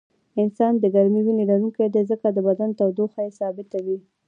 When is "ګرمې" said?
0.95-1.21